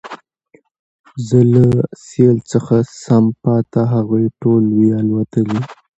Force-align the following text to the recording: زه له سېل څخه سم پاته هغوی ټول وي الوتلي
زه 1.27 1.39
له 1.51 1.65
سېل 2.05 2.37
څخه 2.51 2.75
سم 3.03 3.25
پاته 3.41 3.81
هغوی 3.93 4.25
ټول 4.41 4.63
وي 4.77 4.89
الوتلي 5.01 5.59